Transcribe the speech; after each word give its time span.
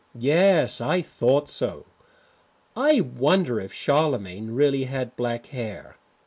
Yes, 0.17 0.81
I 0.81 1.03
thought 1.03 1.47
so. 1.47 1.85
I 2.75 3.01
wonder 3.01 3.59
if 3.59 3.71
Charlemagne 3.71 4.49
really 4.49 4.85
had 4.85 5.15
black 5.15 5.45
hair. 5.53 5.95